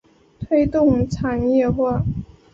[0.39, 2.03] 推动产业化